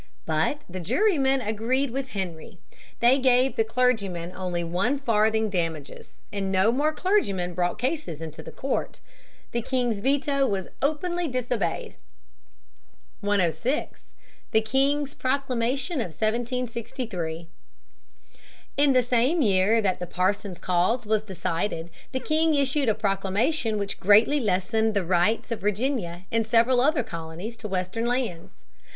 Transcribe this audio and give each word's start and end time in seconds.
But 0.25 0.63
the 0.67 0.79
jurymen 0.79 1.41
agreed 1.41 1.91
with 1.91 2.07
Henry. 2.13 2.57
They 3.01 3.19
gave 3.19 3.55
the 3.55 3.63
clergyman 3.63 4.31
only 4.35 4.63
one 4.63 4.97
farthing 4.97 5.51
damages, 5.51 6.17
and 6.33 6.51
no 6.51 6.71
more 6.71 6.91
clergymen 6.91 7.53
brought 7.53 7.77
cases 7.77 8.19
into 8.19 8.41
the 8.41 8.51
court. 8.51 8.99
The 9.51 9.61
king's 9.61 9.99
veto 9.99 10.47
was 10.47 10.69
openly 10.81 11.27
disobeyed. 11.27 11.93
[Sidenote: 11.93 13.19
Proclamation 13.39 13.41
of 13.41 13.47
1763. 13.49 13.51
McMaster, 13.77 13.99
110.] 13.99 13.99
106. 14.01 14.13
The 14.51 14.61
King's 14.61 15.13
Proclamation 15.13 15.99
of 15.99 16.17
1763. 16.17 17.47
In 18.77 18.93
the 18.93 19.03
same 19.03 19.43
year 19.43 19.83
that 19.83 19.99
the 19.99 20.07
Parson's 20.07 20.57
Cause 20.57 21.05
was 21.05 21.21
decided 21.21 21.91
the 22.11 22.19
king 22.19 22.55
issued 22.55 22.89
a 22.89 22.95
proclamation 22.95 23.77
which 23.77 23.99
greatly 23.99 24.39
lessened 24.39 24.95
the 24.95 25.05
rights 25.05 25.51
of 25.51 25.59
Virginia 25.61 26.25
and 26.31 26.47
several 26.47 26.81
other 26.81 27.03
colonies 27.03 27.55
to 27.57 27.67
western 27.67 28.07
lands. 28.07 28.65